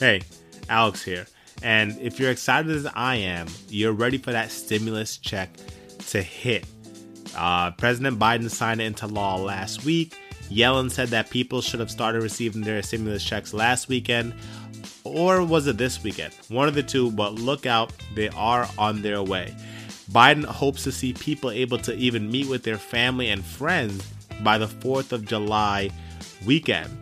Hey, 0.00 0.22
Alex 0.70 1.04
here. 1.04 1.26
And 1.62 2.00
if 2.00 2.18
you're 2.18 2.30
excited 2.30 2.74
as 2.74 2.86
I 2.86 3.16
am, 3.16 3.48
you're 3.68 3.92
ready 3.92 4.16
for 4.16 4.32
that 4.32 4.50
stimulus 4.50 5.18
check 5.18 5.50
to 6.08 6.22
hit. 6.22 6.64
Uh, 7.36 7.72
President 7.72 8.18
Biden 8.18 8.48
signed 8.48 8.80
it 8.80 8.84
into 8.84 9.06
law 9.06 9.36
last 9.36 9.84
week. 9.84 10.16
Yellen 10.48 10.90
said 10.90 11.08
that 11.08 11.28
people 11.28 11.60
should 11.60 11.80
have 11.80 11.90
started 11.90 12.22
receiving 12.22 12.62
their 12.62 12.80
stimulus 12.80 13.22
checks 13.22 13.52
last 13.52 13.88
weekend, 13.88 14.32
or 15.04 15.44
was 15.44 15.66
it 15.66 15.76
this 15.76 16.02
weekend? 16.02 16.32
One 16.48 16.66
of 16.66 16.74
the 16.74 16.82
two, 16.82 17.10
but 17.10 17.34
look 17.34 17.66
out, 17.66 17.92
they 18.14 18.30
are 18.30 18.66
on 18.78 19.02
their 19.02 19.22
way. 19.22 19.54
Biden 20.12 20.46
hopes 20.46 20.82
to 20.84 20.92
see 20.92 21.12
people 21.12 21.50
able 21.50 21.76
to 21.76 21.94
even 21.94 22.30
meet 22.30 22.48
with 22.48 22.62
their 22.62 22.78
family 22.78 23.28
and 23.28 23.44
friends 23.44 24.02
by 24.42 24.56
the 24.56 24.66
4th 24.66 25.12
of 25.12 25.26
July 25.26 25.90
weekend. 26.46 26.96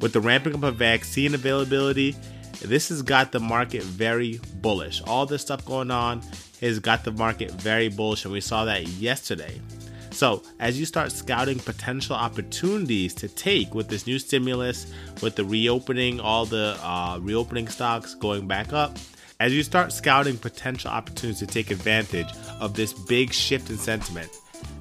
With 0.00 0.12
the 0.12 0.20
ramping 0.20 0.54
up 0.54 0.62
of 0.62 0.76
vaccine 0.76 1.34
availability, 1.34 2.14
this 2.60 2.88
has 2.88 3.02
got 3.02 3.32
the 3.32 3.40
market 3.40 3.82
very 3.82 4.40
bullish. 4.56 5.02
All 5.06 5.26
this 5.26 5.42
stuff 5.42 5.64
going 5.64 5.90
on 5.90 6.22
has 6.60 6.78
got 6.78 7.04
the 7.04 7.12
market 7.12 7.50
very 7.50 7.88
bullish, 7.88 8.24
and 8.24 8.32
we 8.32 8.40
saw 8.40 8.64
that 8.64 8.86
yesterday. 8.88 9.60
So, 10.10 10.42
as 10.60 10.78
you 10.78 10.86
start 10.86 11.10
scouting 11.10 11.58
potential 11.58 12.14
opportunities 12.14 13.14
to 13.14 13.26
take 13.26 13.74
with 13.74 13.88
this 13.88 14.06
new 14.06 14.20
stimulus, 14.20 14.86
with 15.20 15.34
the 15.34 15.44
reopening, 15.44 16.20
all 16.20 16.46
the 16.46 16.78
uh, 16.82 17.18
reopening 17.20 17.66
stocks 17.66 18.14
going 18.14 18.46
back 18.46 18.72
up, 18.72 18.96
as 19.40 19.52
you 19.52 19.64
start 19.64 19.92
scouting 19.92 20.38
potential 20.38 20.90
opportunities 20.90 21.40
to 21.40 21.46
take 21.46 21.72
advantage 21.72 22.28
of 22.60 22.74
this 22.74 22.92
big 22.92 23.32
shift 23.32 23.70
in 23.70 23.76
sentiment, 23.76 24.30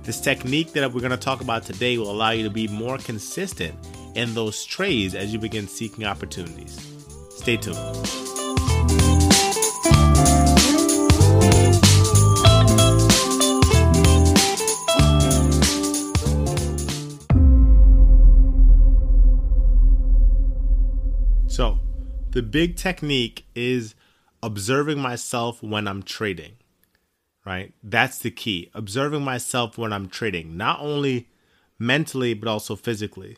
this 0.03 0.21
technique 0.21 0.71
that 0.73 0.93
we're 0.93 0.99
going 0.99 1.11
to 1.11 1.17
talk 1.17 1.41
about 1.41 1.63
today 1.63 1.97
will 1.97 2.11
allow 2.11 2.29
you 2.29 2.43
to 2.43 2.51
be 2.51 2.67
more 2.67 2.99
consistent 2.99 3.73
in 4.15 4.35
those 4.35 4.63
trades 4.63 5.15
as 5.15 5.33
you 5.33 5.39
begin 5.39 5.67
seeking 5.67 6.05
opportunities. 6.05 6.92
Stay 7.43 7.57
tuned. 7.57 7.75
So, 21.47 21.79
the 22.31 22.41
big 22.41 22.77
technique 22.77 23.45
is 23.53 23.93
observing 24.41 24.99
myself 24.99 25.61
when 25.61 25.85
I'm 25.89 26.01
trading, 26.01 26.53
right? 27.45 27.73
That's 27.83 28.19
the 28.19 28.31
key. 28.31 28.71
Observing 28.73 29.25
myself 29.25 29.77
when 29.77 29.91
I'm 29.91 30.07
trading, 30.07 30.55
not 30.55 30.79
only 30.79 31.27
mentally, 31.77 32.33
but 32.33 32.47
also 32.47 32.77
physically. 32.77 33.35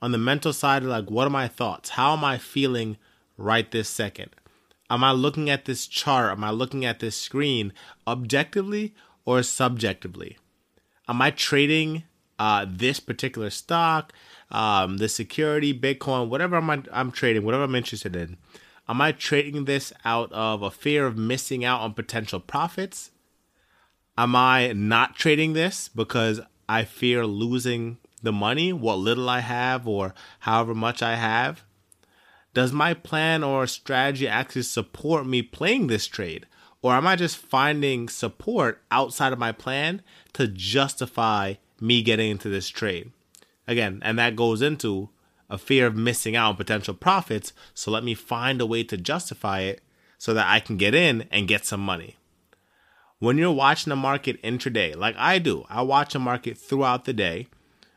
On 0.00 0.10
the 0.10 0.18
mental 0.18 0.52
side, 0.52 0.82
like, 0.82 1.08
what 1.08 1.28
are 1.28 1.30
my 1.30 1.46
thoughts? 1.46 1.90
How 1.90 2.14
am 2.14 2.24
I 2.24 2.36
feeling 2.36 2.96
right 3.36 3.70
this 3.70 3.88
second? 3.88 4.30
Am 4.90 5.02
I 5.02 5.12
looking 5.12 5.48
at 5.48 5.64
this 5.64 5.86
chart? 5.86 6.32
Am 6.32 6.44
I 6.44 6.50
looking 6.50 6.84
at 6.84 7.00
this 7.00 7.16
screen 7.16 7.72
objectively 8.06 8.94
or 9.24 9.42
subjectively? 9.42 10.38
Am 11.08 11.22
I 11.22 11.30
trading 11.30 12.04
uh, 12.38 12.66
this 12.68 13.00
particular 13.00 13.50
stock? 13.50 14.12
um, 14.52 14.98
the 14.98 15.08
security, 15.08 15.76
Bitcoin, 15.76 16.28
whatever 16.28 16.56
I'm, 16.56 16.84
I'm 16.92 17.10
trading, 17.10 17.44
whatever 17.44 17.64
I'm 17.64 17.74
interested 17.74 18.14
in, 18.14 18.36
am 18.88 19.00
I 19.00 19.12
trading 19.12 19.64
this 19.64 19.92
out 20.04 20.30
of 20.32 20.62
a 20.62 20.70
fear 20.70 21.06
of 21.06 21.16
missing 21.16 21.64
out 21.64 21.80
on 21.80 21.94
potential 21.94 22.38
profits? 22.38 23.10
Am 24.16 24.36
I 24.36 24.72
not 24.74 25.16
trading 25.16 25.54
this 25.54 25.88
because 25.88 26.40
I 26.68 26.84
fear 26.84 27.26
losing 27.26 27.96
the 28.22 28.32
money, 28.32 28.72
what 28.72 28.98
little 28.98 29.28
I 29.28 29.40
have, 29.40 29.88
or 29.88 30.14
however 30.40 30.74
much 30.74 31.02
I 31.02 31.16
have? 31.16 31.64
Does 32.54 32.72
my 32.72 32.92
plan 32.94 33.42
or 33.42 33.66
strategy 33.66 34.28
actually 34.28 34.62
support 34.62 35.26
me 35.26 35.42
playing 35.42 35.86
this 35.86 36.06
trade? 36.06 36.46
Or 36.82 36.94
am 36.94 37.06
I 37.06 37.16
just 37.16 37.36
finding 37.36 38.08
support 38.08 38.82
outside 38.90 39.32
of 39.32 39.38
my 39.38 39.52
plan 39.52 40.02
to 40.34 40.48
justify 40.48 41.54
me 41.80 42.02
getting 42.02 42.30
into 42.30 42.48
this 42.48 42.68
trade? 42.68 43.12
Again, 43.66 44.00
and 44.02 44.18
that 44.18 44.36
goes 44.36 44.60
into 44.60 45.08
a 45.48 45.56
fear 45.56 45.86
of 45.86 45.96
missing 45.96 46.34
out 46.34 46.50
on 46.50 46.56
potential 46.56 46.94
profits. 46.94 47.52
So 47.72 47.90
let 47.90 48.04
me 48.04 48.14
find 48.14 48.60
a 48.60 48.66
way 48.66 48.82
to 48.84 48.96
justify 48.96 49.60
it 49.60 49.80
so 50.18 50.34
that 50.34 50.48
I 50.48 50.60
can 50.60 50.76
get 50.76 50.94
in 50.94 51.28
and 51.30 51.48
get 51.48 51.64
some 51.64 51.80
money. 51.80 52.16
When 53.18 53.38
you're 53.38 53.52
watching 53.52 53.90
the 53.90 53.96
market 53.96 54.42
intraday, 54.42 54.96
like 54.96 55.14
I 55.16 55.38
do, 55.38 55.64
I 55.68 55.82
watch 55.82 56.14
a 56.14 56.18
market 56.18 56.58
throughout 56.58 57.04
the 57.04 57.12
day. 57.12 57.46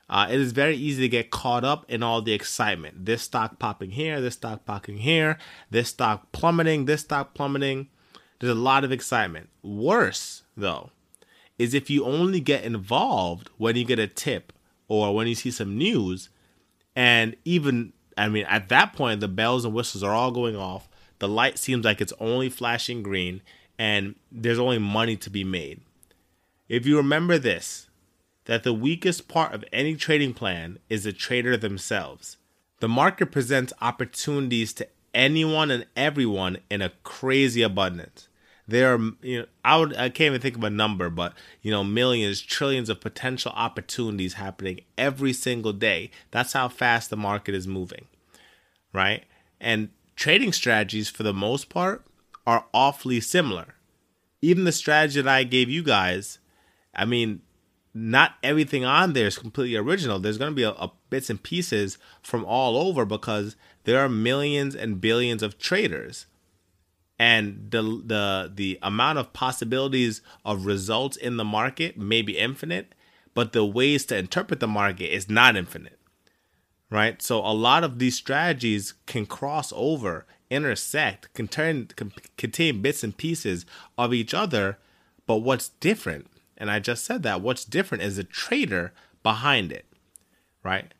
Uh, 0.08 0.28
it 0.30 0.40
is 0.40 0.52
very 0.52 0.76
easy 0.76 1.02
to 1.02 1.10
get 1.10 1.32
caught 1.32 1.64
up 1.64 1.86
in 1.90 2.04
all 2.04 2.22
the 2.22 2.34
excitement. 2.34 3.06
This 3.06 3.24
stock 3.24 3.58
popping 3.58 3.92
here, 3.92 4.22
this 4.22 4.36
stock 4.36 4.66
popping 4.66 4.98
here, 4.98 5.38
this 5.72 5.90
stock 5.90 6.32
plummeting, 6.32 6.86
this 6.86 7.02
stock 7.02 7.34
plummeting. 7.34 7.90
There's 8.40 8.52
a 8.52 8.60
lot 8.60 8.84
of 8.84 8.92
excitement. 8.92 9.50
Worse, 9.64 10.44
though, 10.56 10.92
is 11.58 11.74
if 11.74 11.90
you 11.90 12.06
only 12.06 12.40
get 12.40 12.64
involved 12.64 13.50
when 13.58 13.76
you 13.76 13.86
get 13.86 13.98
a 13.98 14.08
tip 14.08 14.54
or 14.88 15.16
when 15.16 15.28
you 15.28 15.36
see 15.36 15.52
some 15.52 15.78
news, 15.78 16.30
and 16.96 17.36
even 17.44 17.94
I 18.18 18.30
mean 18.30 18.46
at 18.46 18.70
that 18.70 18.94
point 18.94 19.22
the 19.22 19.28
bells 19.28 19.66
and 19.66 19.74
whistles 19.74 20.04
are 20.04 20.14
all 20.14 20.32
going 20.32 20.56
off. 20.56 20.88
The 21.20 21.28
light 21.28 21.58
seems 21.58 21.86
like 21.86 22.02
it's 22.02 22.14
only 22.20 22.50
flashing 22.50 23.02
green, 23.02 23.42
and 23.80 24.16
there's 24.32 24.60
only 24.60 24.80
money 24.80 25.16
to 25.18 25.30
be 25.30 25.44
made. 25.44 25.82
If 26.68 26.86
you 26.86 26.98
remember 26.98 27.38
this, 27.38 27.90
that 28.46 28.64
the 28.64 28.74
weakest 28.74 29.28
part 29.28 29.54
of 29.54 29.66
any 29.74 29.96
trading 29.96 30.34
plan 30.34 30.80
is 30.90 31.04
the 31.04 31.14
trader 31.14 31.58
themselves. 31.58 32.38
The 32.80 32.88
market 32.88 33.28
presents 33.28 33.74
opportunities 33.82 34.74
to 34.74 34.88
anyone 35.14 35.72
and 35.72 35.86
everyone 35.96 36.58
in 36.70 36.82
a 36.82 36.92
crazy 37.04 37.62
abundance 37.62 38.28
there 38.68 38.94
are 38.94 39.00
you 39.22 39.40
know 39.40 39.46
I 39.64 39.78
would 39.78 39.96
I 39.96 40.10
can't 40.10 40.28
even 40.28 40.42
think 40.42 40.58
of 40.58 40.64
a 40.64 40.70
number, 40.70 41.10
but 41.10 41.34
you 41.62 41.72
know 41.72 41.84
millions, 41.84 42.42
trillions 42.42 42.90
of 42.90 43.00
potential 43.00 43.52
opportunities 43.56 44.34
happening 44.34 44.82
every 44.98 45.34
single 45.34 45.74
day. 45.74 46.12
That's 46.32 46.54
how 46.54 46.70
fast 46.70 47.10
the 47.10 47.18
market 47.18 47.54
is 47.56 47.68
moving, 47.68 48.06
right? 48.94 49.24
And 49.60 49.90
trading 50.16 50.54
strategies 50.54 51.10
for 51.10 51.24
the 51.24 51.34
most 51.34 51.70
part 51.70 52.06
are 52.48 52.66
awfully 52.74 53.20
similar. 53.20 53.76
Even 54.42 54.64
the 54.64 54.72
strategy 54.72 55.22
that 55.22 55.32
I 55.32 55.44
gave 55.44 55.70
you 55.70 55.84
guys, 55.84 56.40
I 56.94 57.06
mean, 57.06 57.42
not 57.96 58.34
everything 58.44 58.84
on 58.86 59.14
there 59.14 59.26
is 59.26 59.40
completely 59.40 59.78
original. 59.78 60.20
There's 60.20 60.38
going 60.38 60.52
to 60.52 60.56
be 60.56 60.64
a, 60.64 60.72
a 60.72 60.92
bits 61.10 61.30
and 61.30 61.42
pieces 61.42 61.98
from 62.22 62.44
all 62.46 62.78
over 62.78 63.06
because 63.06 63.56
there 63.86 64.00
are 64.00 64.10
millions 64.10 64.76
and 64.76 65.00
billions 65.00 65.42
of 65.42 65.58
traders 65.58 66.28
and 67.18 67.72
the 67.72 67.82
the 67.82 68.52
the 68.54 68.80
amount 68.82 69.18
of 69.18 69.34
possibilities 69.34 70.22
of 70.44 70.66
results 70.66 71.16
in 71.16 71.38
the 71.38 71.46
market 71.46 71.98
may 71.98 72.22
be 72.22 72.38
infinite, 72.38 72.94
but 73.34 73.54
the 73.54 73.66
ways 73.66 74.06
to 74.06 74.18
interpret 74.18 74.60
the 74.60 74.68
market 74.68 75.14
is 75.14 75.30
not 75.30 75.56
infinite. 75.56 76.00
Right? 76.90 77.22
So 77.22 77.40
a 77.40 77.54
lot 77.54 77.84
of 77.84 78.00
these 78.00 78.16
strategies 78.16 78.94
can 79.06 79.26
cross 79.26 79.74
over, 79.76 80.26
intersect, 80.50 81.34
contain 81.34 81.88
contain 82.38 82.82
bits 82.82 83.04
and 83.04 83.16
pieces 83.16 83.66
of 83.98 84.14
each 84.14 84.34
other, 84.34 84.78
but 85.26 85.38
what's 85.38 85.70
different, 85.70 86.28
and 86.58 86.72
I 86.72 86.80
just 86.80 87.04
said 87.04 87.24
that, 87.24 87.42
what's 87.42 87.66
different 87.66 88.04
is 88.04 88.18
the 88.18 88.24
trader 88.24 88.94
behind 89.24 89.72
it. 89.72 89.86
Right? 90.64 90.94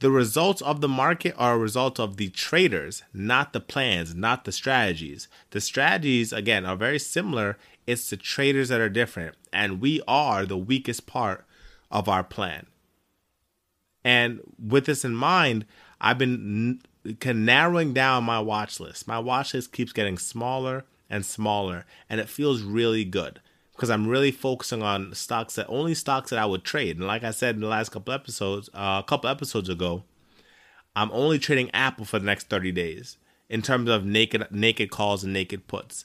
The 0.00 0.10
results 0.10 0.60
of 0.60 0.80
the 0.80 0.88
market 0.88 1.34
are 1.38 1.54
a 1.54 1.58
result 1.58 1.98
of 2.00 2.16
the 2.16 2.28
traders, 2.28 3.02
not 3.12 3.52
the 3.52 3.60
plans, 3.60 4.14
not 4.14 4.44
the 4.44 4.52
strategies. 4.52 5.28
The 5.50 5.60
strategies, 5.60 6.32
again, 6.32 6.66
are 6.66 6.76
very 6.76 6.98
similar. 6.98 7.56
It's 7.86 8.10
the 8.10 8.16
traders 8.16 8.68
that 8.68 8.80
are 8.80 8.88
different, 8.88 9.36
and 9.52 9.80
we 9.80 10.02
are 10.08 10.44
the 10.44 10.58
weakest 10.58 11.06
part 11.06 11.46
of 11.90 12.08
our 12.08 12.24
plan. 12.24 12.66
And 14.04 14.40
with 14.58 14.86
this 14.86 15.04
in 15.04 15.14
mind, 15.14 15.64
I've 16.00 16.18
been 16.18 16.80
narrowing 17.24 17.94
down 17.94 18.24
my 18.24 18.40
watch 18.40 18.80
list. 18.80 19.06
My 19.06 19.18
watch 19.18 19.54
list 19.54 19.72
keeps 19.72 19.92
getting 19.92 20.18
smaller 20.18 20.84
and 21.08 21.24
smaller, 21.24 21.86
and 22.10 22.20
it 22.20 22.28
feels 22.28 22.62
really 22.62 23.04
good 23.04 23.40
because 23.74 23.90
I'm 23.90 24.06
really 24.06 24.30
focusing 24.30 24.82
on 24.82 25.14
stocks 25.14 25.56
that 25.56 25.66
only 25.68 25.94
stocks 25.94 26.30
that 26.30 26.38
I 26.38 26.46
would 26.46 26.64
trade. 26.64 26.96
And 26.96 27.06
like 27.06 27.24
I 27.24 27.32
said 27.32 27.56
in 27.56 27.60
the 27.60 27.68
last 27.68 27.90
couple 27.90 28.14
episodes, 28.14 28.70
uh, 28.72 29.02
a 29.04 29.06
couple 29.06 29.28
episodes 29.28 29.68
ago, 29.68 30.04
I'm 30.94 31.10
only 31.12 31.38
trading 31.38 31.70
Apple 31.74 32.04
for 32.04 32.18
the 32.18 32.26
next 32.26 32.48
30 32.48 32.70
days 32.72 33.18
in 33.48 33.62
terms 33.62 33.90
of 33.90 34.04
naked 34.04 34.46
naked 34.50 34.90
calls 34.90 35.24
and 35.24 35.32
naked 35.32 35.66
puts. 35.66 36.04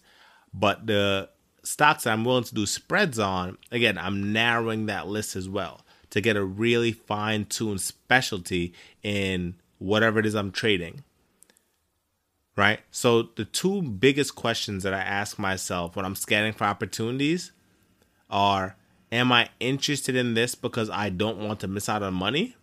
But 0.51 0.87
the 0.87 1.29
stocks 1.63 2.03
that 2.03 2.13
I'm 2.13 2.25
willing 2.25 2.43
to 2.45 2.55
do 2.55 2.65
spreads 2.65 3.19
on, 3.19 3.57
again, 3.71 3.97
I'm 3.97 4.33
narrowing 4.33 4.87
that 4.87 5.07
list 5.07 5.35
as 5.35 5.47
well 5.47 5.85
to 6.09 6.21
get 6.21 6.37
a 6.37 6.43
really 6.43 6.91
fine 6.91 7.45
tuned 7.45 7.81
specialty 7.81 8.73
in 9.03 9.55
whatever 9.77 10.19
it 10.19 10.25
is 10.25 10.33
I'm 10.33 10.51
trading. 10.51 11.03
Right? 12.55 12.79
So, 12.91 13.29
the 13.37 13.45
two 13.45 13.81
biggest 13.81 14.35
questions 14.35 14.83
that 14.83 14.93
I 14.93 14.99
ask 14.99 15.39
myself 15.39 15.95
when 15.95 16.03
I'm 16.03 16.15
scanning 16.15 16.51
for 16.51 16.65
opportunities 16.65 17.51
are 18.29 18.75
Am 19.11 19.31
I 19.31 19.49
interested 19.59 20.15
in 20.15 20.35
this 20.35 20.53
because 20.53 20.89
I 20.89 21.09
don't 21.09 21.39
want 21.39 21.59
to 21.61 21.67
miss 21.67 21.89
out 21.89 22.03
on 22.03 22.13
money? 22.13 22.55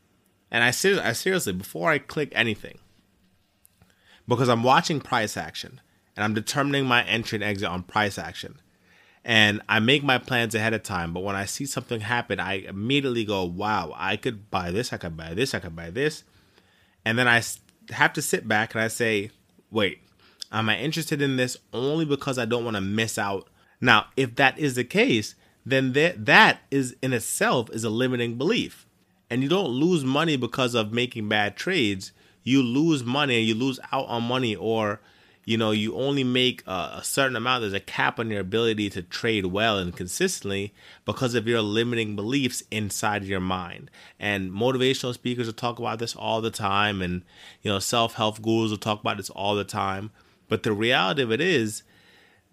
And 0.50 0.62
I, 0.62 0.70
ser- 0.70 1.02
I 1.02 1.12
seriously, 1.12 1.52
before 1.52 1.90
I 1.90 1.98
click 1.98 2.30
anything, 2.34 2.78
because 4.28 4.48
I'm 4.48 4.62
watching 4.62 5.00
price 5.00 5.36
action 5.36 5.80
and 6.14 6.24
I'm 6.24 6.34
determining 6.34 6.86
my 6.86 7.02
entry 7.04 7.36
and 7.36 7.44
exit 7.44 7.68
on 7.68 7.82
price 7.82 8.16
action. 8.16 8.60
And 9.24 9.60
I 9.68 9.80
make 9.80 10.04
my 10.04 10.18
plans 10.18 10.54
ahead 10.54 10.72
of 10.72 10.84
time, 10.84 11.12
but 11.12 11.24
when 11.24 11.34
I 11.34 11.46
see 11.46 11.66
something 11.66 12.00
happen, 12.00 12.38
I 12.38 12.58
immediately 12.58 13.24
go, 13.24 13.44
wow, 13.44 13.92
I 13.96 14.16
could 14.16 14.48
buy 14.52 14.70
this, 14.70 14.92
I 14.92 14.98
could 14.98 15.16
buy 15.16 15.34
this, 15.34 15.52
I 15.52 15.58
could 15.58 15.74
buy 15.74 15.90
this. 15.90 16.22
And 17.04 17.18
then 17.18 17.26
I 17.26 17.42
have 17.90 18.12
to 18.12 18.22
sit 18.22 18.46
back 18.46 18.72
and 18.72 18.84
I 18.84 18.86
say, 18.86 19.32
wait, 19.72 19.98
am 20.52 20.68
I 20.68 20.78
interested 20.78 21.20
in 21.20 21.36
this 21.36 21.56
only 21.72 22.04
because 22.04 22.38
I 22.38 22.44
don't 22.44 22.64
want 22.64 22.76
to 22.76 22.80
miss 22.80 23.18
out? 23.18 23.48
Now, 23.80 24.06
if 24.16 24.36
that 24.36 24.60
is 24.60 24.76
the 24.76 24.84
case, 24.84 25.34
then 25.66 25.92
that, 25.94 26.24
that 26.24 26.60
is 26.70 26.94
in 27.02 27.12
itself 27.12 27.68
is 27.70 27.82
a 27.82 27.90
limiting 27.90 28.38
belief. 28.38 28.86
And 29.28 29.42
you 29.42 29.48
don't 29.48 29.70
lose 29.70 30.04
money 30.04 30.36
because 30.36 30.76
of 30.76 30.92
making 30.92 31.28
bad 31.28 31.56
trades. 31.56 32.12
You 32.44 32.62
lose 32.62 33.02
money 33.02 33.38
and 33.40 33.46
you 33.46 33.56
lose 33.56 33.80
out 33.90 34.06
on 34.06 34.22
money 34.22 34.54
or 34.54 35.00
you 35.44 35.56
know 35.56 35.70
you 35.70 35.96
only 35.96 36.24
make 36.24 36.62
a, 36.66 36.98
a, 36.98 37.00
certain 37.04 37.36
amount 37.36 37.62
there's 37.62 37.72
a 37.72 37.80
cap 37.80 38.18
on 38.18 38.30
your 38.30 38.40
ability 38.40 38.90
to 38.90 39.00
trade 39.00 39.46
well 39.46 39.78
and 39.78 39.96
consistently 39.96 40.74
because 41.04 41.34
of 41.34 41.46
your 41.46 41.62
limiting 41.62 42.16
beliefs 42.16 42.64
inside 42.70 43.22
your 43.22 43.40
mind 43.40 43.88
and 44.18 44.50
motivational 44.50 45.14
speakers 45.14 45.46
will 45.46 45.54
talk 45.54 45.78
about 45.78 46.00
this 46.00 46.16
all 46.16 46.40
the 46.40 46.50
time 46.50 47.00
and 47.00 47.22
you 47.62 47.70
know 47.70 47.78
self-help 47.78 48.42
gurus 48.42 48.70
will 48.70 48.76
talk 48.76 49.00
about 49.00 49.16
this 49.16 49.30
all 49.30 49.54
the 49.54 49.64
time 49.64 50.10
but 50.48 50.64
the 50.64 50.72
reality 50.72 51.22
of 51.22 51.30
it 51.30 51.40
is 51.40 51.84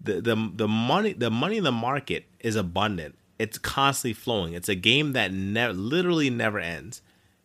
the 0.00 0.20
the, 0.20 0.52
the 0.54 0.68
money 0.68 1.12
the 1.12 1.30
money 1.30 1.56
in 1.56 1.64
the 1.64 1.72
market 1.72 2.26
is 2.40 2.56
abundant 2.56 3.14
it's 3.38 3.58
constantly 3.58 4.12
flowing 4.12 4.54
it's 4.54 4.68
a 4.68 4.74
game 4.74 5.12
that 5.12 5.32
literally 5.32 6.30
never 6.30 6.58
ends 6.58 7.02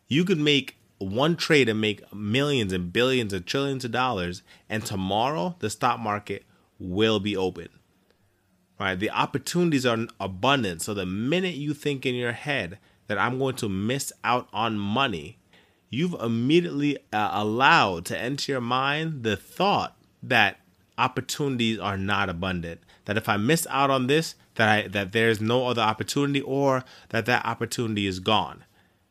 you 0.08 0.24
could 0.24 0.38
make 0.38 0.76
one 1.00 1.34
trade 1.34 1.68
and 1.68 1.80
make 1.80 2.12
millions 2.14 2.72
and 2.74 2.92
billions 2.92 3.32
and 3.32 3.46
trillions 3.46 3.84
of 3.84 3.90
dollars, 3.90 4.42
and 4.68 4.84
tomorrow 4.84 5.56
the 5.58 5.70
stock 5.70 5.98
market 5.98 6.44
will 6.78 7.18
be 7.18 7.36
open. 7.36 7.68
Right? 8.78 8.98
The 8.98 9.10
opportunities 9.10 9.86
are 9.86 10.06
abundant. 10.18 10.82
So 10.82 10.94
the 10.94 11.06
minute 11.06 11.54
you 11.54 11.74
think 11.74 12.04
in 12.04 12.14
your 12.14 12.32
head 12.32 12.78
that 13.06 13.18
I'm 13.18 13.38
going 13.38 13.56
to 13.56 13.68
miss 13.68 14.12
out 14.24 14.48
on 14.52 14.78
money, 14.78 15.38
you've 15.88 16.14
immediately 16.14 16.98
uh, 17.12 17.30
allowed 17.32 18.04
to 18.06 18.18
enter 18.18 18.52
your 18.52 18.60
mind 18.60 19.22
the 19.22 19.36
thought 19.36 19.96
that 20.22 20.59
opportunities 21.00 21.78
are 21.78 21.96
not 21.96 22.28
abundant. 22.28 22.80
That 23.06 23.16
if 23.16 23.28
I 23.28 23.36
miss 23.36 23.66
out 23.70 23.90
on 23.90 24.06
this, 24.06 24.34
that 24.54 24.68
I 24.68 24.88
that 24.88 25.12
there's 25.12 25.40
no 25.40 25.66
other 25.66 25.82
opportunity 25.82 26.40
or 26.40 26.84
that 27.08 27.26
that 27.26 27.44
opportunity 27.44 28.06
is 28.06 28.20
gone. 28.20 28.64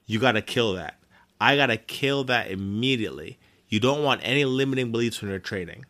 You 0.05 0.19
got 0.19 0.33
to 0.33 0.41
kill 0.41 0.73
that. 0.73 0.99
I 1.41 1.55
got 1.55 1.67
to 1.67 1.77
kill 1.77 2.23
that 2.25 2.51
immediately. 2.51 3.37
You 3.67 3.79
don't 3.79 4.03
want 4.03 4.21
any 4.23 4.45
limiting 4.45 4.91
beliefs 4.91 5.21
when 5.21 5.29
you're 5.29 5.39
trading. 5.39 5.85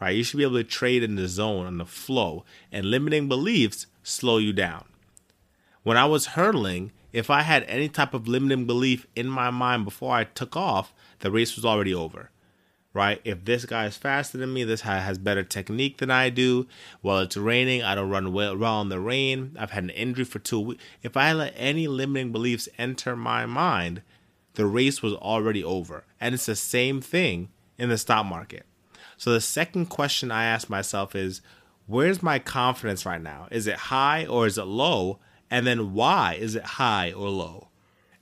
Right? 0.00 0.16
You 0.16 0.24
should 0.24 0.36
be 0.38 0.42
able 0.44 0.56
to 0.56 0.64
trade 0.64 1.02
in 1.02 1.16
the 1.16 1.28
zone, 1.28 1.66
on 1.66 1.78
the 1.78 1.86
flow, 1.86 2.44
and 2.70 2.86
limiting 2.86 3.28
beliefs 3.28 3.86
slow 4.02 4.38
you 4.38 4.52
down. 4.52 4.84
When 5.82 5.96
I 5.96 6.04
was 6.04 6.26
hurdling, 6.28 6.92
if 7.12 7.30
I 7.30 7.42
had 7.42 7.62
any 7.64 7.88
type 7.88 8.12
of 8.12 8.26
limiting 8.26 8.66
belief 8.66 9.06
in 9.14 9.28
my 9.28 9.50
mind 9.50 9.84
before 9.84 10.14
I 10.14 10.24
took 10.24 10.56
off, 10.56 10.92
the 11.20 11.30
race 11.30 11.56
was 11.56 11.64
already 11.64 11.94
over. 11.94 12.30
Right? 12.94 13.20
If 13.24 13.44
this 13.44 13.66
guy 13.66 13.86
is 13.86 13.96
faster 13.96 14.38
than 14.38 14.54
me, 14.54 14.64
this 14.64 14.82
guy 14.82 15.00
has 15.00 15.18
better 15.18 15.42
technique 15.42 15.98
than 15.98 16.10
I 16.10 16.30
do. 16.30 16.68
While 17.02 17.18
it's 17.18 17.36
raining. 17.36 17.82
I 17.82 17.94
don't 17.96 18.08
run 18.08 18.32
well, 18.32 18.56
well 18.56 18.80
in 18.80 18.88
the 18.88 19.00
rain. 19.00 19.56
I've 19.58 19.72
had 19.72 19.84
an 19.84 19.90
injury 19.90 20.24
for 20.24 20.38
two 20.38 20.60
weeks. 20.60 20.84
If 21.02 21.16
I 21.16 21.32
let 21.32 21.54
any 21.56 21.88
limiting 21.88 22.30
beliefs 22.30 22.68
enter 22.78 23.16
my 23.16 23.46
mind, 23.46 24.02
the 24.54 24.66
race 24.66 25.02
was 25.02 25.12
already 25.14 25.62
over. 25.62 26.04
And 26.20 26.34
it's 26.34 26.46
the 26.46 26.56
same 26.56 27.00
thing 27.00 27.48
in 27.76 27.88
the 27.88 27.98
stock 27.98 28.26
market. 28.26 28.64
So 29.16 29.32
the 29.32 29.40
second 29.40 29.86
question 29.86 30.30
I 30.30 30.44
ask 30.44 30.70
myself 30.70 31.14
is 31.14 31.40
where's 31.86 32.22
my 32.22 32.38
confidence 32.38 33.04
right 33.04 33.22
now? 33.22 33.48
Is 33.50 33.66
it 33.66 33.76
high 33.76 34.26
or 34.26 34.46
is 34.46 34.58
it 34.58 34.66
low? 34.66 35.18
And 35.50 35.66
then 35.66 35.94
why 35.94 36.36
is 36.38 36.54
it 36.54 36.64
high 36.64 37.12
or 37.12 37.28
low? 37.28 37.68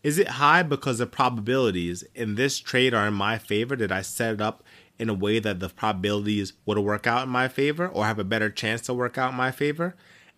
Is 0.03 0.19
it 0.19 0.29
high 0.29 0.65
because 0.65 0.99
the 0.99 1.07
probabilities 1.07 2.03
in 2.15 2.35
this 2.35 2.59
trade 2.59 2.93
are 2.93 3.07
in 3.07 3.15
my 3.15 3.39
favor? 3.39 3.77
Did 3.77 3.93
I 3.93 4.03
set 4.03 4.35
it 4.35 4.41
up 4.41 4.65
in 4.99 5.09
a 5.09 5.15
way 5.15 5.39
that 5.39 5.61
the 5.61 5.69
probabilities 5.69 6.55
would 6.67 6.79
work 6.79 7.07
out 7.07 7.23
in 7.23 7.29
my 7.29 7.47
favor 7.47 7.87
or 7.87 8.05
have 8.05 8.19
a 8.19 8.25
better 8.25 8.51
chance 8.51 8.81
to 8.83 8.95
work 8.95 9.17
out 9.17 9.31
in 9.31 9.37
my 9.37 9.53
favor? 9.53 9.95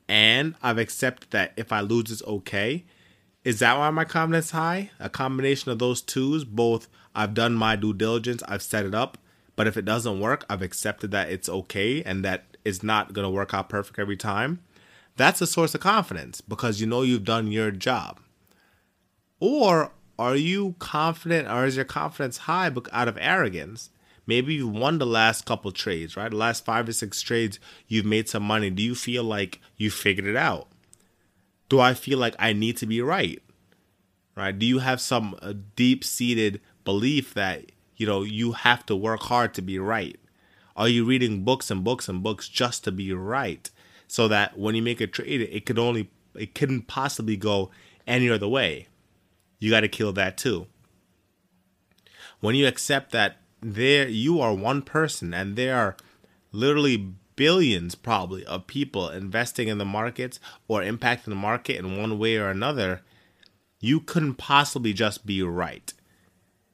And 0.06 0.54
I've 0.62 0.76
accepted 0.76 1.30
that 1.30 1.54
if 1.56 1.72
I 1.72 1.80
lose, 1.80 2.10
it's 2.10 2.22
okay. 2.24 2.84
Is 3.42 3.58
that 3.60 3.78
why 3.78 3.88
my 3.88 4.04
confidence 4.04 4.46
is 4.46 4.50
high? 4.50 4.90
A 5.00 5.08
combination 5.08 5.70
of 5.70 5.78
those 5.78 6.02
twos, 6.02 6.44
both 6.44 6.88
I've 7.14 7.32
done 7.32 7.54
my 7.54 7.74
due 7.74 7.94
diligence, 7.94 8.42
I've 8.46 8.62
set 8.62 8.84
it 8.84 8.94
up, 8.94 9.16
but 9.56 9.66
if 9.66 9.78
it 9.78 9.84
doesn't 9.86 10.20
work, 10.20 10.44
I've 10.50 10.62
accepted 10.62 11.10
that 11.12 11.30
it's 11.30 11.48
okay 11.48 12.02
and 12.02 12.22
that 12.24 12.56
it's 12.64 12.82
not 12.82 13.14
going 13.14 13.24
to 13.24 13.30
work 13.30 13.54
out 13.54 13.68
perfect 13.70 13.98
every 13.98 14.16
time. 14.16 14.60
That's 15.16 15.40
a 15.40 15.46
source 15.46 15.74
of 15.74 15.80
confidence 15.80 16.40
because 16.40 16.80
you 16.80 16.86
know 16.86 17.02
you've 17.02 17.24
done 17.24 17.52
your 17.52 17.70
job. 17.70 18.20
Or 19.44 19.92
are 20.18 20.36
you 20.36 20.74
confident 20.78 21.48
or 21.48 21.66
is 21.66 21.76
your 21.76 21.84
confidence 21.84 22.38
high 22.38 22.70
but 22.70 22.88
out 22.92 23.08
of 23.08 23.18
arrogance? 23.20 23.90
Maybe 24.26 24.54
you've 24.54 24.72
won 24.72 24.98
the 24.98 25.06
last 25.06 25.44
couple 25.44 25.70
trades, 25.70 26.16
right? 26.16 26.30
The 26.30 26.36
last 26.36 26.64
five 26.64 26.88
or 26.88 26.92
six 26.92 27.20
trades, 27.20 27.58
you've 27.86 28.06
made 28.06 28.28
some 28.28 28.42
money. 28.42 28.70
Do 28.70 28.82
you 28.82 28.94
feel 28.94 29.22
like 29.22 29.60
you 29.76 29.90
figured 29.90 30.26
it 30.26 30.36
out? 30.36 30.68
do 31.68 31.80
I 31.80 31.94
feel 31.94 32.18
like 32.18 32.36
I 32.38 32.52
need 32.52 32.76
to 32.78 32.86
be 32.86 33.00
right? 33.00 33.42
Right? 34.36 34.56
Do 34.56 34.66
you 34.66 34.80
have 34.80 35.00
some 35.00 35.36
uh, 35.42 35.54
deep 35.76 36.04
seated 36.04 36.60
belief 36.84 37.34
that, 37.34 37.72
you 37.96 38.06
know, 38.06 38.22
you 38.22 38.52
have 38.52 38.84
to 38.86 38.96
work 38.96 39.22
hard 39.22 39.54
to 39.54 39.62
be 39.62 39.78
right? 39.78 40.16
Are 40.76 40.88
you 40.88 41.04
reading 41.04 41.44
books 41.44 41.70
and 41.70 41.84
books 41.84 42.08
and 42.08 42.22
books 42.22 42.48
just 42.48 42.84
to 42.84 42.92
be 42.92 43.12
right? 43.12 43.70
So 44.08 44.28
that 44.28 44.58
when 44.58 44.74
you 44.74 44.82
make 44.82 45.00
a 45.00 45.06
trade, 45.06 45.40
it 45.40 45.66
could 45.66 45.78
only, 45.78 46.10
it 46.34 46.54
couldn't 46.54 46.82
possibly 46.82 47.36
go 47.36 47.70
any 48.06 48.28
other 48.28 48.48
way. 48.48 48.88
You 49.64 49.70
got 49.70 49.80
to 49.80 49.88
kill 49.88 50.12
that 50.12 50.36
too. 50.36 50.66
When 52.40 52.54
you 52.54 52.66
accept 52.66 53.12
that 53.12 53.38
there, 53.62 54.06
you 54.06 54.38
are 54.38 54.52
one 54.52 54.82
person 54.82 55.32
and 55.32 55.56
there 55.56 55.74
are 55.74 55.96
literally 56.52 57.14
billions 57.34 57.94
probably 57.94 58.44
of 58.44 58.66
people 58.66 59.08
investing 59.08 59.68
in 59.68 59.78
the 59.78 59.86
markets 59.86 60.38
or 60.68 60.82
impacting 60.82 61.24
the 61.24 61.34
market 61.34 61.78
in 61.78 61.96
one 61.96 62.18
way 62.18 62.36
or 62.36 62.50
another, 62.50 63.00
you 63.80 64.00
couldn't 64.00 64.34
possibly 64.34 64.92
just 64.92 65.24
be 65.24 65.42
right. 65.42 65.94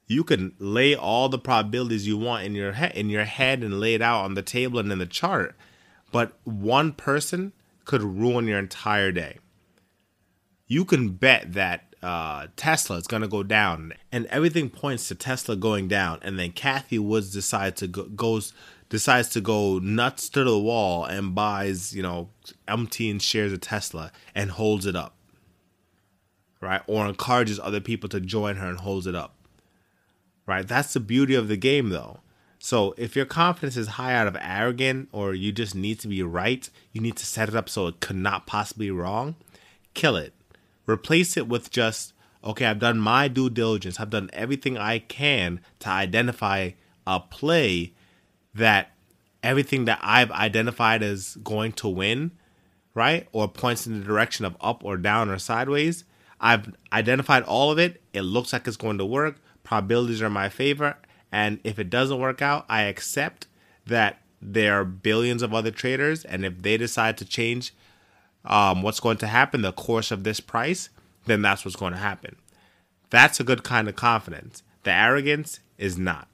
You 0.07 0.25
can 0.25 0.53
lay 0.59 0.93
all 0.93 1.29
the 1.29 1.39
probabilities 1.39 2.05
you 2.05 2.17
want 2.17 2.43
in 2.43 2.55
your 2.55 2.73
head 2.73 2.91
in 2.93 3.09
your 3.09 3.23
head 3.23 3.63
and 3.63 3.79
lay 3.79 3.93
it 3.93 4.01
out 4.01 4.25
on 4.25 4.33
the 4.33 4.41
table 4.41 4.79
and 4.79 4.91
in 4.91 4.99
the 4.99 5.05
chart, 5.05 5.55
but 6.11 6.37
one 6.43 6.91
person 6.91 7.53
could 7.85 8.03
ruin 8.03 8.47
your 8.47 8.59
entire 8.59 9.13
day. 9.13 9.37
You 10.67 10.83
can 10.83 11.11
bet 11.11 11.53
that 11.53 11.90
uh, 12.01 12.47
Tesla 12.55 12.97
is 12.97 13.07
going 13.07 13.21
to 13.21 13.27
go 13.27 13.43
down, 13.43 13.93
and 14.11 14.25
everything 14.27 14.69
points 14.69 15.07
to 15.09 15.15
Tesla 15.15 15.55
going 15.55 15.87
down. 15.87 16.19
And 16.21 16.39
then 16.39 16.51
Cathie 16.51 16.99
Woods 16.99 17.31
decides 17.31 17.79
to 17.79 17.87
go, 17.87 18.03
goes 18.03 18.53
decides 18.89 19.29
to 19.29 19.39
go 19.39 19.79
nuts 19.79 20.27
to 20.29 20.43
the 20.43 20.59
wall 20.59 21.05
and 21.05 21.33
buys, 21.33 21.95
you 21.95 22.03
know, 22.03 22.29
umpteen 22.67 23.21
shares 23.21 23.53
of 23.53 23.61
Tesla 23.61 24.11
and 24.35 24.51
holds 24.51 24.85
it 24.85 24.95
up. 24.95 25.15
Right? 26.59 26.81
Or 26.87 27.07
encourages 27.07 27.59
other 27.59 27.79
people 27.79 28.09
to 28.09 28.19
join 28.19 28.57
her 28.57 28.67
and 28.67 28.77
holds 28.77 29.07
it 29.07 29.15
up. 29.15 29.35
Right? 30.45 30.67
That's 30.67 30.93
the 30.93 30.99
beauty 30.99 31.35
of 31.35 31.47
the 31.47 31.57
game 31.57 31.89
though. 31.89 32.19
So 32.59 32.93
if 32.97 33.15
your 33.15 33.25
confidence 33.25 33.77
is 33.77 33.87
high 33.87 34.13
out 34.13 34.27
of 34.27 34.37
arrogance 34.39 35.07
or 35.11 35.33
you 35.33 35.51
just 35.51 35.73
need 35.73 35.99
to 36.01 36.07
be 36.07 36.21
right, 36.21 36.69
you 36.91 37.01
need 37.01 37.15
to 37.17 37.25
set 37.25 37.49
it 37.49 37.55
up 37.55 37.69
so 37.69 37.87
it 37.87 38.01
could 38.01 38.17
not 38.17 38.45
possibly 38.45 38.87
be 38.87 38.91
wrong, 38.91 39.35
kill 39.93 40.15
it. 40.15 40.33
Replace 40.91 41.37
it 41.37 41.47
with 41.47 41.71
just, 41.71 42.13
okay, 42.43 42.65
I've 42.65 42.79
done 42.79 42.99
my 42.99 43.27
due 43.27 43.49
diligence. 43.49 43.99
I've 43.99 44.09
done 44.09 44.29
everything 44.33 44.77
I 44.77 44.99
can 44.99 45.61
to 45.79 45.89
identify 45.89 46.71
a 47.07 47.19
play 47.19 47.93
that 48.53 48.91
everything 49.43 49.85
that 49.85 49.99
I've 50.01 50.31
identified 50.31 51.01
as 51.01 51.37
going 51.43 51.71
to 51.73 51.87
win, 51.87 52.31
right? 52.93 53.27
Or 53.31 53.47
points 53.47 53.87
in 53.87 53.99
the 53.99 54.05
direction 54.05 54.45
of 54.45 54.55
up 54.61 54.83
or 54.83 54.97
down 54.97 55.29
or 55.29 55.39
sideways. 55.39 56.03
I've 56.39 56.73
identified 56.91 57.43
all 57.43 57.71
of 57.71 57.79
it. 57.79 58.01
It 58.13 58.21
looks 58.21 58.53
like 58.53 58.67
it's 58.67 58.77
going 58.77 58.97
to 58.97 59.05
work. 59.05 59.37
Probabilities 59.63 60.21
are 60.21 60.27
in 60.27 60.33
my 60.33 60.49
favor. 60.49 60.97
And 61.31 61.59
if 61.63 61.79
it 61.79 61.89
doesn't 61.89 62.19
work 62.19 62.41
out, 62.41 62.65
I 62.67 62.83
accept 62.83 63.47
that 63.85 64.21
there 64.41 64.79
are 64.79 64.83
billions 64.83 65.41
of 65.41 65.53
other 65.53 65.71
traders. 65.71 66.25
And 66.25 66.43
if 66.45 66.61
they 66.61 66.77
decide 66.77 67.17
to 67.19 67.25
change 67.25 67.73
um, 68.45 68.81
what's 68.81 68.99
going 68.99 69.17
to 69.17 69.27
happen, 69.27 69.61
the 69.61 69.71
course 69.71 70.11
of 70.11 70.23
this 70.23 70.39
price, 70.39 70.89
then 71.25 71.41
that's 71.41 71.63
what's 71.63 71.75
going 71.75 71.93
to 71.93 71.99
happen. 71.99 72.35
That's 73.09 73.39
a 73.39 73.43
good 73.43 73.63
kind 73.63 73.87
of 73.87 73.95
confidence. 73.95 74.63
The 74.83 74.91
arrogance 74.91 75.59
is 75.77 75.97
not. 75.97 76.27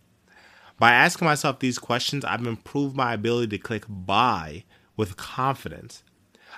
By 0.80 0.92
asking 0.92 1.26
myself 1.26 1.60
these 1.60 1.80
questions, 1.80 2.24
I've 2.24 2.46
improved 2.46 2.96
my 2.96 3.14
ability 3.14 3.58
to 3.58 3.64
click 3.64 3.86
buy 3.90 4.64
with 4.96 5.18
confidence. 5.18 6.04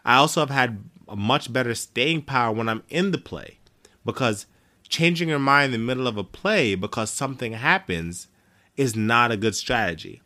I 0.03 0.17
also 0.17 0.41
have 0.41 0.49
had 0.49 0.83
a 1.07 1.15
much 1.15 1.51
better 1.51 1.73
staying 1.73 2.23
power 2.23 2.53
when 2.53 2.69
I'm 2.69 2.83
in 2.89 3.11
the 3.11 3.17
play 3.17 3.59
because 4.05 4.45
changing 4.87 5.29
your 5.29 5.39
mind 5.39 5.73
in 5.73 5.79
the 5.79 5.85
middle 5.85 6.07
of 6.07 6.17
a 6.17 6.23
play 6.23 6.75
because 6.75 7.09
something 7.09 7.53
happens 7.53 8.27
is 8.75 8.95
not 8.95 9.31
a 9.31 9.37
good 9.37 9.55
strategy. 9.55 10.21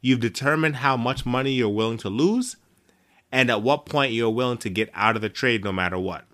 You've 0.00 0.20
determined 0.20 0.76
how 0.76 0.96
much 0.96 1.26
money 1.26 1.52
you're 1.52 1.68
willing 1.68 1.98
to 1.98 2.08
lose 2.08 2.56
and 3.32 3.50
at 3.50 3.62
what 3.62 3.86
point 3.86 4.12
you're 4.12 4.30
willing 4.30 4.58
to 4.58 4.70
get 4.70 4.90
out 4.94 5.16
of 5.16 5.22
the 5.22 5.28
trade 5.28 5.64
no 5.64 5.72
matter 5.72 5.98
what. 5.98 6.24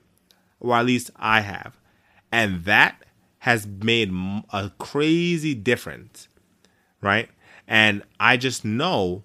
Or 0.61 0.77
at 0.77 0.87
least 0.87 1.11
I 1.17 1.41
have. 1.41 1.79
And 2.31 2.65
that 2.65 3.03
has 3.41 3.67
made 3.67 4.13
a 4.53 4.71
crazy 4.79 5.55
difference, 5.55 6.29
right? 7.01 7.29
And 7.67 8.03
I 8.21 8.37
just 8.37 8.65
know 8.65 9.25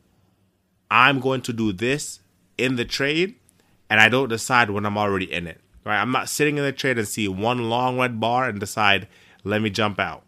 I'm 0.90 1.20
going 1.20 1.42
to 1.42 1.54
do 1.54 1.72
this 1.72 2.22
in 2.58 2.76
the 2.76 2.86
trade 2.86 3.36
and 3.90 4.00
I 4.00 4.10
don't 4.10 4.30
decide 4.30 4.70
when 4.70 4.86
I'm 4.86 4.98
already 4.98 5.32
in 5.32 5.48
it, 5.48 5.62
right? 5.86 6.02
I'm 6.02 6.12
not 6.12 6.30
sitting 6.30 6.58
in 6.58 6.64
the 6.64 6.72
trade 6.72 6.98
and 6.98 7.08
see 7.08 7.28
one 7.28 7.70
long 7.70 8.00
red 8.00 8.20
bar 8.20 8.50
and 8.50 8.60
decide, 8.60 9.08
let 9.44 9.62
me 9.62 9.70
jump 9.70 10.00
out. 10.00 10.24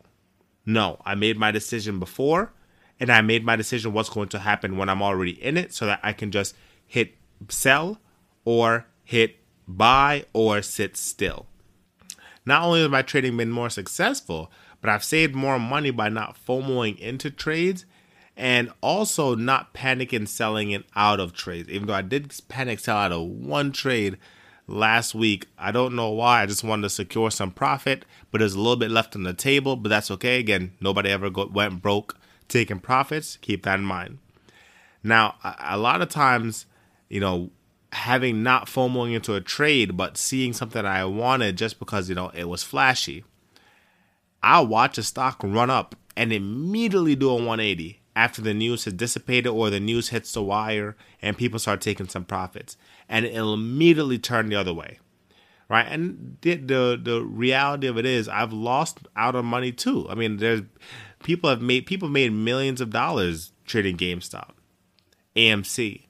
No, 0.66 1.02
I 1.06 1.16
made 1.16 1.38
my 1.38 1.52
decision 1.52 2.00
before 2.00 2.54
and 3.00 3.12
I 3.12 3.22
made 3.22 3.44
my 3.44 3.56
decision 3.56 3.94
what's 3.94 4.10
going 4.10 4.30
to 4.30 4.40
happen 4.40 4.78
when 4.78 4.90
I'm 4.90 5.02
already 5.02 5.42
in 5.44 5.58
it 5.58 5.74
so 5.74 5.86
that 5.88 6.00
I 6.04 6.14
can 6.14 6.32
just 6.32 6.56
hit 6.86 7.16
sell 7.48 8.00
or 8.46 8.86
hit 9.04 9.38
buy 9.68 10.26
or 10.34 10.62
sit 10.62 10.98
still. 10.98 11.46
Not 12.46 12.64
only 12.64 12.82
has 12.82 12.90
my 12.90 13.02
trading 13.02 13.38
been 13.38 13.52
more 13.52 13.70
successful, 13.70 14.52
but 14.82 14.90
I've 14.90 15.04
saved 15.04 15.36
more 15.36 15.60
money 15.60 15.92
by 15.92 16.10
not 16.10 16.38
FOMOing 16.48 16.98
into 17.00 17.30
trades 17.30 17.86
and 18.36 18.72
also 18.82 19.36
not 19.36 19.74
panicking 19.74 20.28
selling 20.28 20.72
it 20.72 20.86
out 20.96 21.20
of 21.20 21.34
trades. 21.34 21.70
Even 21.70 21.88
though 21.88 21.94
I 21.94 22.02
did 22.02 22.34
panic 22.48 22.80
sell 22.80 22.98
out 22.98 23.12
of 23.12 23.28
one 23.28 23.72
trade 23.72 24.18
last 24.66 25.14
week, 25.14 25.48
I 25.58 25.72
don't 25.72 25.96
know 25.96 26.10
why. 26.10 26.42
I 26.42 26.46
just 26.46 26.64
wanted 26.64 26.84
to 26.84 26.90
secure 26.90 27.30
some 27.30 27.52
profit, 27.52 28.06
but 28.32 28.40
there's 28.40 28.54
a 28.54 28.60
little 28.60 28.78
bit 28.78 28.92
left 28.92 29.16
on 29.16 29.24
the 29.24 29.34
table, 29.34 29.76
but 29.76 29.90
that's 29.90 30.10
okay. 30.12 30.40
Again, 30.40 30.72
nobody 30.80 31.10
ever 31.10 31.30
go, 31.30 31.48
went 31.48 31.82
broke 31.82 32.18
taking 32.48 32.80
profits. 32.80 33.38
Keep 33.42 33.64
that 33.64 33.80
in 33.80 33.86
mind. 33.86 34.20
Now, 35.04 35.36
a, 35.44 35.56
a 35.72 35.78
lot 35.78 36.02
of 36.02 36.10
times, 36.10 36.66
you 37.10 37.20
know, 37.20 37.50
having 37.92 38.44
not 38.44 38.68
FOMOing 38.68 39.14
into 39.14 39.34
a 39.34 39.42
trade, 39.42 39.98
but 39.98 40.18
seeing 40.18 40.54
something 40.54 40.86
I 40.86 41.06
wanted 41.06 41.58
just 41.58 41.80
because, 41.80 42.08
you 42.08 42.16
know, 42.16 42.30
it 42.30 42.48
was 42.48 42.64
flashy, 42.64 43.24
I'll 44.42 44.68
watch 44.68 44.98
a 44.98 45.04
stock 45.04 45.42
run 45.44 45.70
up 45.70 45.96
and 46.16 46.32
immediately 46.32 47.16
do 47.16 47.30
a 47.30 47.34
180 47.34 48.00
after 48.16 48.42
the 48.42 48.54
news 48.54 48.86
has 48.86 48.94
dissipated 48.94 49.48
or 49.48 49.70
the 49.70 49.80
news 49.80 50.10
hits 50.10 50.34
the 50.34 50.44
wire 50.44 50.96
and 51.22 51.38
people 51.38 51.60
start 51.60 51.82
taking 51.82 52.08
some 52.08 52.26
profits. 52.26 52.78
And 53.08 53.26
it'll 53.26 53.54
immediately 53.54 54.20
turn 54.20 54.50
the 54.50 54.56
other 54.56 54.74
way. 54.74 55.00
Right. 55.68 55.86
And 55.88 56.38
the, 56.42 56.56
the, 56.56 57.00
the 57.02 57.22
reality 57.22 57.88
of 57.88 57.98
it 57.98 58.06
is 58.06 58.28
I've 58.28 58.52
lost 58.52 59.00
out 59.16 59.36
on 59.36 59.46
money 59.46 59.72
too. 59.72 60.08
I 60.10 60.16
mean, 60.16 60.38
there's 60.38 60.62
people 61.24 61.50
have 61.50 61.62
made 61.62 61.86
people 61.86 62.10
made 62.10 62.34
millions 62.34 62.82
of 62.82 62.90
dollars 62.90 63.52
trading 63.66 63.96
GameStop, 63.96 64.52
AMC, 65.36 66.06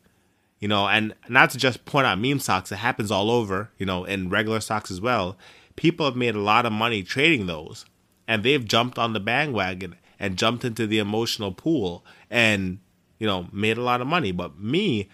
you 0.59 0.67
know, 0.67 0.87
and 0.87 1.13
not 1.27 1.49
to 1.51 1.57
just 1.57 1.85
point 1.85 2.05
out 2.05 2.19
meme 2.19 2.39
stocks, 2.39 2.71
it 2.71 2.77
happens 2.77 3.11
all 3.11 3.31
over, 3.31 3.71
you 3.77 3.85
know, 3.85 4.03
in 4.03 4.29
regular 4.29 4.59
stocks 4.59 4.91
as 4.91 4.99
well. 4.99 5.37
People 5.75 6.05
have 6.05 6.15
made 6.15 6.35
a 6.35 6.39
lot 6.39 6.65
of 6.65 6.73
money 6.73 7.03
trading 7.03 7.47
those, 7.47 7.85
and 8.27 8.43
they've 8.43 8.65
jumped 8.65 8.99
on 8.99 9.13
the 9.13 9.19
bandwagon 9.19 9.95
and 10.19 10.37
jumped 10.37 10.65
into 10.65 10.85
the 10.85 10.99
emotional 10.99 11.53
pool 11.53 12.05
and, 12.29 12.79
you 13.17 13.25
know, 13.25 13.47
made 13.53 13.77
a 13.77 13.83
lot 13.83 14.01
of 14.01 14.07
money. 14.07 14.33
But 14.33 14.59
me, 14.59 15.09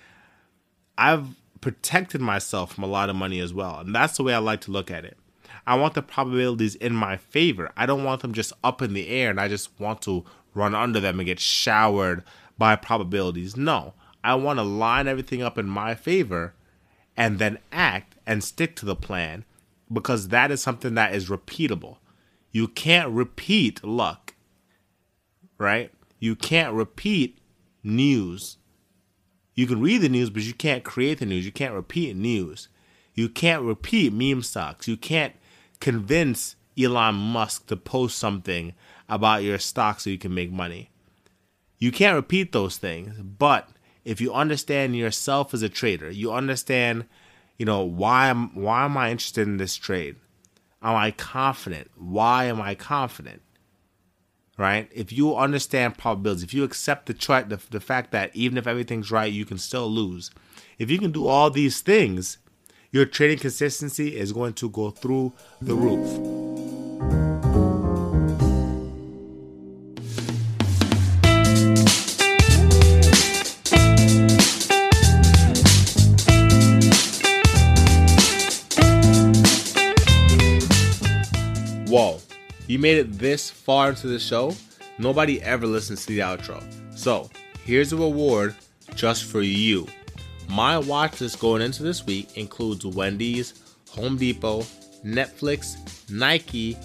I've 0.97 1.27
protected 1.61 2.21
myself 2.21 2.73
from 2.73 2.83
a 2.83 2.87
lot 2.87 3.09
of 3.09 3.15
money 3.15 3.39
as 3.39 3.53
well. 3.53 3.79
And 3.79 3.93
that's 3.93 4.17
the 4.17 4.23
way 4.23 4.33
I 4.33 4.39
like 4.39 4.61
to 4.61 4.71
look 4.71 4.89
at 4.89 5.05
it. 5.05 5.17
I 5.67 5.75
want 5.75 5.93
the 5.93 6.01
probabilities 6.01 6.75
in 6.75 6.93
my 6.93 7.17
favor. 7.17 7.71
I 7.75 7.85
don't 7.85 8.03
want 8.03 8.21
them 8.21 8.33
just 8.33 8.53
up 8.63 8.81
in 8.81 8.93
the 8.93 9.07
air 9.07 9.29
and 9.29 9.39
I 9.39 9.47
just 9.47 9.69
want 9.79 10.01
to 10.03 10.23
run 10.53 10.75
under 10.75 10.99
them 10.99 11.19
and 11.19 11.25
get 11.25 11.39
showered 11.39 12.23
by 12.57 12.75
probabilities. 12.75 13.57
No. 13.57 13.93
I 14.25 14.35
want 14.35 14.57
to 14.57 14.63
line 14.63 15.07
everything 15.07 15.41
up 15.43 15.57
in 15.57 15.67
my 15.67 15.93
favor 15.93 16.53
and 17.15 17.37
then 17.37 17.59
act 17.71 18.15
and 18.25 18.43
stick 18.43 18.75
to 18.77 18.85
the 18.85 18.95
plan 18.95 19.45
because 19.91 20.29
that 20.29 20.51
is 20.51 20.61
something 20.61 20.95
that 20.95 21.13
is 21.13 21.29
repeatable. 21.29 21.97
You 22.51 22.67
can't 22.67 23.11
repeat 23.11 23.83
luck, 23.83 24.33
right? 25.57 25.91
You 26.19 26.35
can't 26.35 26.73
repeat 26.73 27.37
news. 27.83 28.57
You 29.53 29.67
can 29.67 29.79
read 29.79 30.01
the 30.01 30.09
news, 30.09 30.29
but 30.29 30.41
you 30.41 30.53
can't 30.53 30.83
create 30.83 31.19
the 31.19 31.25
news. 31.25 31.45
You 31.45 31.51
can't 31.51 31.73
repeat 31.73 32.15
news. 32.15 32.67
You 33.13 33.29
can't 33.29 33.61
repeat 33.61 34.11
meme 34.11 34.41
stocks. 34.41 34.87
You 34.87 34.97
can't 34.97 35.33
convince 35.79 36.55
Elon 36.77 37.15
Musk 37.15 37.67
to 37.67 37.77
post 37.77 38.17
something 38.17 38.73
about 39.07 39.43
your 39.43 39.59
stock 39.59 39.99
so 39.99 40.09
you 40.09 40.17
can 40.17 40.33
make 40.33 40.51
money. 40.51 40.89
You 41.77 41.91
can't 41.91 42.15
repeat 42.15 42.51
those 42.51 42.77
things, 42.77 43.21
but 43.21 43.69
if 44.05 44.21
you 44.21 44.31
understand 44.31 44.95
yourself 44.95 45.53
as 45.53 45.63
a 45.63 45.69
trader, 45.69 46.09
you 46.09 46.31
understand, 46.31 47.05
you 47.57 47.65
know, 47.65 47.81
why 47.83 48.27
am 48.27 48.55
why 48.55 48.85
am 48.85 48.95
I 48.95 49.11
interested 49.11 49.47
in 49.47 49.57
this 49.57 49.75
trade? 49.75 50.15
Am 50.81 50.95
I 50.95 51.11
confident? 51.11 51.89
Why 51.97 52.45
am 52.45 52.61
I 52.61 52.75
confident? 52.75 53.41
Right? 54.57 54.89
If 54.93 55.11
you 55.11 55.35
understand 55.35 55.97
probabilities, 55.97 56.43
if 56.43 56.53
you 56.53 56.63
accept 56.63 57.07
the, 57.07 57.13
tra- 57.13 57.45
the 57.47 57.59
the 57.71 57.81
fact 57.81 58.11
that 58.11 58.33
even 58.35 58.57
if 58.57 58.67
everything's 58.67 59.11
right, 59.11 59.33
you 59.33 59.43
can 59.43 59.57
still 59.57 59.89
lose. 59.89 60.29
If 60.77 60.89
you 60.91 60.99
can 60.99 61.11
do 61.11 61.27
all 61.27 61.49
these 61.49 61.81
things, 61.81 62.37
your 62.91 63.05
trading 63.05 63.39
consistency 63.39 64.15
is 64.15 64.31
going 64.31 64.53
to 64.53 64.69
go 64.69 64.91
through 64.91 65.33
the 65.59 65.75
roof. 65.75 66.44
Made 82.85 82.97
it 82.99 83.13
this 83.13 83.49
far 83.49 83.89
into 83.89 84.05
the 84.05 84.19
show? 84.19 84.53
Nobody 84.99 85.41
ever 85.41 85.65
listens 85.65 86.05
to 86.05 86.13
the 86.13 86.19
outro. 86.19 86.61
So, 86.95 87.31
here's 87.63 87.91
a 87.91 87.97
reward 87.97 88.53
just 88.93 89.23
for 89.23 89.41
you. 89.41 89.87
My 90.49 90.77
watch 90.77 91.19
list 91.19 91.39
going 91.39 91.63
into 91.63 91.81
this 91.81 92.05
week 92.05 92.37
includes 92.37 92.85
Wendy's, 92.85 93.75
Home 93.89 94.17
Depot, 94.17 94.61
Netflix, 95.03 95.77
Nike, 96.11 96.77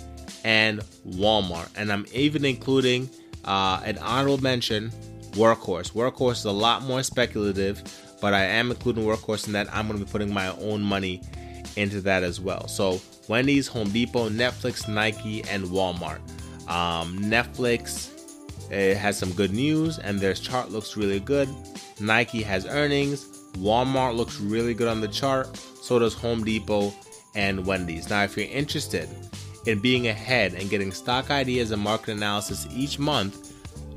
and 0.43 0.81
Walmart. 1.07 1.69
And 1.77 1.93
I'm 1.93 2.07
even 2.15 2.47
including 2.47 3.11
uh, 3.45 3.83
an 3.85 3.99
honorable 3.99 4.39
mention 4.39 4.89
Workhorse. 5.33 5.93
Workhorse 5.93 6.39
is 6.39 6.45
a 6.47 6.51
lot 6.51 6.83
more 6.85 7.03
speculative, 7.03 7.83
but 8.23 8.33
I 8.33 8.45
am 8.45 8.71
including 8.71 9.05
Workhorse 9.05 9.49
in 9.49 9.53
that 9.53 9.69
I'm 9.71 9.87
going 9.87 9.99
to 9.99 10.07
be 10.07 10.11
putting 10.11 10.33
my 10.33 10.49
own 10.63 10.81
money 10.81 11.21
into 11.77 12.01
that 12.01 12.23
as 12.23 12.41
well. 12.41 12.69
So 12.69 13.03
Wendy's, 13.31 13.67
Home 13.69 13.91
Depot, 13.91 14.29
Netflix, 14.29 14.89
Nike, 14.89 15.43
and 15.45 15.65
Walmart. 15.65 16.21
Um, 16.69 17.19
Netflix 17.19 18.11
it 18.71 18.97
has 18.97 19.19
some 19.19 19.33
good 19.33 19.53
news, 19.53 19.99
and 19.99 20.21
their 20.21 20.35
chart 20.35 20.71
looks 20.71 20.97
really 20.97 21.21
good. 21.21 21.49
Nike 21.99 22.43
has 22.43 22.67
earnings. 22.67 23.25
Walmart 23.55 24.15
looks 24.17 24.39
really 24.41 24.75
good 24.75 24.87
on 24.87 25.01
the 25.01 25.09
chart. 25.09 25.57
So 25.57 25.99
does 25.99 26.15
Home 26.15 26.45
Depot 26.45 26.95
and 27.35 27.67
Wendy's. 27.67 28.09
Now, 28.09 28.23
if 28.23 28.37
you're 28.37 28.47
interested 28.47 29.09
in 29.67 29.81
being 29.81 30.07
ahead 30.07 30.55
and 30.55 30.71
getting 30.71 30.93
stock 30.93 31.33
ideas 31.33 31.73
and 31.73 31.83
market 31.83 32.13
analysis 32.13 32.69
each 32.71 33.01
month, 33.01 33.53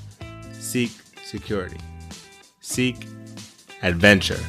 seek 0.52 0.93
security. 1.25 1.81
Seek 2.61 3.07
adventure. 3.81 4.40